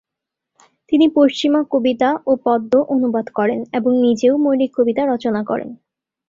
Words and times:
তিনি 0.91 1.05
পশ্চিমা 1.15 1.61
কবিতা 1.71 2.09
ও 2.25 2.31
পদ্য 2.45 2.71
অনুবাদ 2.93 3.25
করেন 3.33 3.59
এবং 3.73 3.91
নিজেও 4.01 4.35
মৌলিক 4.37 4.71
কবিতা 4.77 5.01
রচনা 5.05 5.41
করেন। 5.43 5.69